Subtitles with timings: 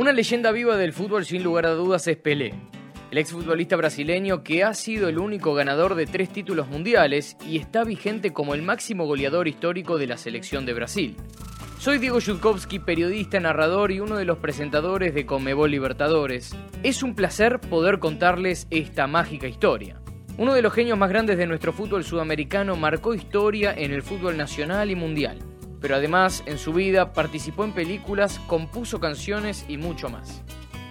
[0.00, 2.54] Una leyenda viva del fútbol sin lugar a dudas es Pelé,
[3.10, 7.84] el exfutbolista brasileño que ha sido el único ganador de tres títulos mundiales y está
[7.84, 11.16] vigente como el máximo goleador histórico de la selección de Brasil.
[11.78, 16.56] Soy Diego Yutkowski, periodista, narrador y uno de los presentadores de Conmebol Libertadores.
[16.82, 20.00] Es un placer poder contarles esta mágica historia.
[20.38, 24.38] Uno de los genios más grandes de nuestro fútbol sudamericano marcó historia en el fútbol
[24.38, 25.49] nacional y mundial.
[25.80, 30.42] Pero además, en su vida, participó en películas, compuso canciones y mucho más.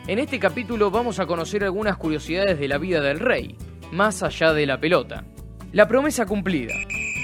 [0.07, 3.55] En este capítulo vamos a conocer algunas curiosidades de la vida del rey,
[3.91, 5.23] más allá de la pelota.
[5.71, 6.73] La promesa cumplida.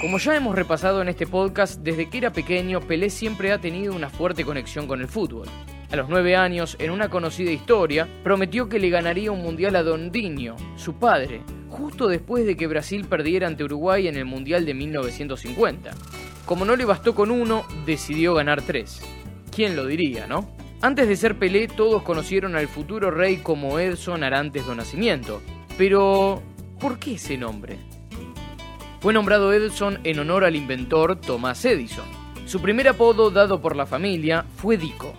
[0.02, 3.95] Como ya hemos repasado en este podcast, desde que era pequeño, Pelé siempre ha tenido
[3.95, 5.48] una fuerte conexión con el fútbol.
[5.92, 9.84] A los nueve años, en una conocida historia, prometió que le ganaría un mundial a
[9.84, 14.73] Dondinho, su padre, justo después de que Brasil perdiera ante Uruguay en el Mundial de
[14.73, 15.92] 1950.
[16.45, 19.02] Como no le bastó con uno, decidió ganar tres.
[19.52, 20.49] ¿Quién lo diría, no?
[20.81, 25.42] Antes de ser Pelé, todos conocieron al futuro rey como Edson Arantes do Nascimento.
[25.78, 26.44] Pero,
[26.80, 27.80] ¿por qué ese nombre?
[29.00, 32.05] Fue nombrado Edison en honor al inventor Thomas Edison.
[32.45, 35.14] Su primer apodo dado por la familia fue Dico.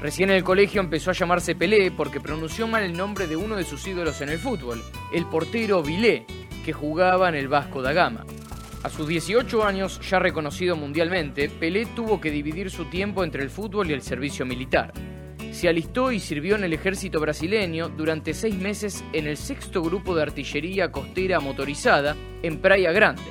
[0.00, 3.54] Recién en el colegio empezó a llamarse Pelé porque pronunció mal el nombre de uno
[3.54, 6.26] de sus ídolos en el fútbol, el portero Vilé,
[6.64, 8.24] que jugaba en el Vasco da Gama.
[8.82, 13.50] A sus 18 años, ya reconocido mundialmente, Pelé tuvo que dividir su tiempo entre el
[13.50, 14.92] fútbol y el servicio militar.
[15.52, 20.16] Se alistó y sirvió en el ejército brasileño durante seis meses en el sexto grupo
[20.16, 23.22] de artillería costera motorizada en Praia Grande.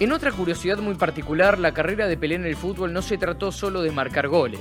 [0.00, 3.52] En otra curiosidad muy particular, la carrera de Pelé en el fútbol no se trató
[3.52, 4.60] solo de marcar goles.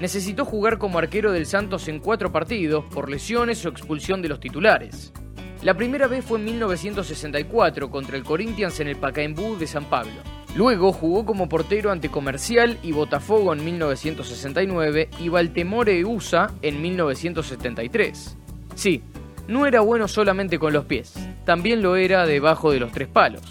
[0.00, 4.40] Necesitó jugar como arquero del Santos en cuatro partidos por lesiones o expulsión de los
[4.40, 5.12] titulares.
[5.62, 10.12] La primera vez fue en 1964 contra el Corinthians en el Pacaembu de San Pablo.
[10.54, 18.36] Luego jugó como portero ante Comercial y Botafogo en 1969 y Baltemore USA en 1973.
[18.74, 19.02] Sí,
[19.48, 23.42] no era bueno solamente con los pies, también lo era debajo de los tres palos.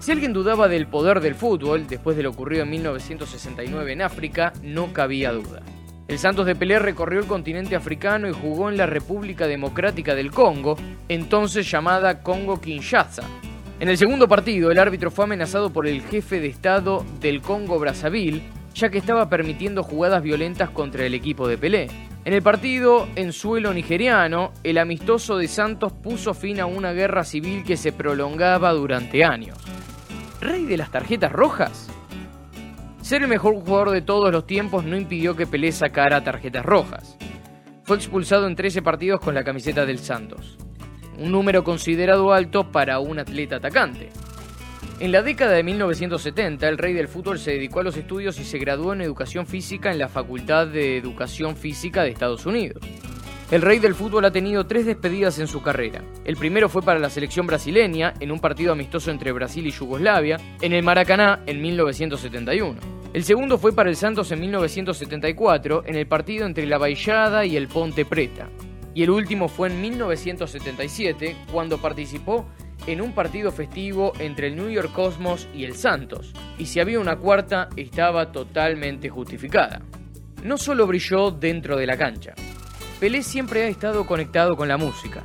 [0.00, 4.52] Si alguien dudaba del poder del fútbol después de lo ocurrido en 1969 en África,
[4.62, 5.62] no cabía duda.
[6.08, 10.30] El Santos de Pelé recorrió el continente africano y jugó en la República Democrática del
[10.30, 10.76] Congo,
[11.08, 13.24] entonces llamada Congo-Kinshasa,
[13.78, 17.78] en el segundo partido, el árbitro fue amenazado por el jefe de Estado del Congo
[17.78, 18.40] Brazzaville,
[18.74, 21.88] ya que estaba permitiendo jugadas violentas contra el equipo de Pelé.
[22.24, 27.22] En el partido, en suelo nigeriano, el amistoso de Santos puso fin a una guerra
[27.22, 29.58] civil que se prolongaba durante años.
[30.40, 31.90] ¿Rey de las tarjetas rojas?
[33.06, 37.16] Ser el mejor jugador de todos los tiempos no impidió que Pelé sacara tarjetas rojas.
[37.84, 40.58] Fue expulsado en 13 partidos con la camiseta del Santos
[41.16, 44.08] un número considerado alto para un atleta atacante.
[44.98, 48.44] En la década de 1970, el rey del fútbol se dedicó a los estudios y
[48.44, 52.82] se graduó en educación física en la Facultad de Educación Física de Estados Unidos.
[53.50, 56.02] El rey del fútbol ha tenido tres despedidas en su carrera.
[56.24, 60.38] El primero fue para la selección brasileña, en un partido amistoso entre Brasil y Yugoslavia,
[60.60, 62.95] en el Maracaná en 1971.
[63.16, 67.56] El segundo fue para el Santos en 1974, en el partido entre la Baillada y
[67.56, 68.50] el Ponte Preta
[68.92, 72.46] y el último fue en 1977 cuando participó
[72.86, 77.00] en un partido festivo entre el New York Cosmos y el Santos, y si había
[77.00, 79.80] una cuarta estaba totalmente justificada.
[80.44, 82.34] No solo brilló dentro de la cancha,
[83.00, 85.24] Pelé siempre ha estado conectado con la música.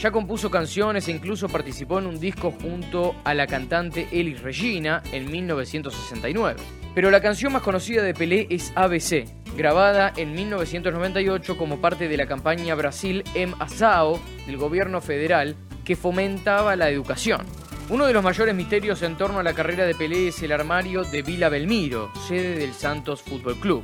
[0.00, 5.02] Ya compuso canciones e incluso participó en un disco junto a la cantante Elis Regina
[5.10, 6.60] en 1969.
[6.94, 9.24] Pero la canción más conocida de Pelé es ABC,
[9.56, 15.96] grabada en 1998 como parte de la campaña Brasil em Asao del gobierno federal que
[15.96, 17.40] fomentaba la educación.
[17.88, 21.04] Uno de los mayores misterios en torno a la carrera de Pelé es el armario
[21.04, 23.82] de Vila Belmiro, sede del Santos Fútbol Club.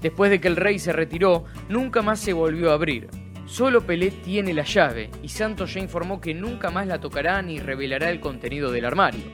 [0.00, 3.08] Después de que el rey se retiró, nunca más se volvió a abrir.
[3.50, 7.58] Solo Pelé tiene la llave y Santos ya informó que nunca más la tocará ni
[7.58, 9.24] revelará el contenido del armario.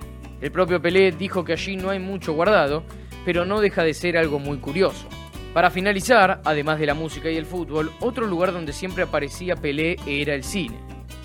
[0.41, 2.83] El propio Pelé dijo que allí no hay mucho guardado,
[3.27, 5.07] pero no deja de ser algo muy curioso.
[5.53, 9.97] Para finalizar, además de la música y el fútbol, otro lugar donde siempre aparecía Pelé
[10.07, 10.79] era el cine.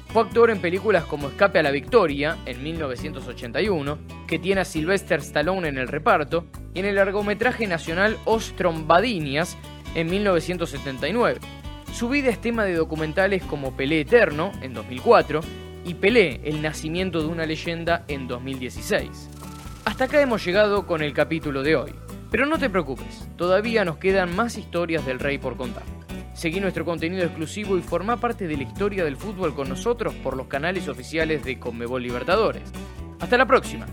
[0.09, 5.21] Fue actor en películas como Escape a la Victoria, en 1981, que tiene a Sylvester
[5.21, 9.57] Stallone en el reparto, y en el largometraje nacional Os Trombadinias,
[9.95, 11.39] en 1979.
[12.01, 15.39] Su vida es tema de documentales como Pelé Eterno, en 2004,
[15.85, 19.29] y Pelé, el nacimiento de una leyenda, en 2016.
[19.85, 21.93] Hasta acá hemos llegado con el capítulo de hoy.
[22.31, 25.83] Pero no te preocupes, todavía nos quedan más historias del rey por contar.
[26.33, 30.35] Seguí nuestro contenido exclusivo y forma parte de la historia del fútbol con nosotros por
[30.35, 32.63] los canales oficiales de Conmebol Libertadores.
[33.19, 33.85] Hasta la próxima.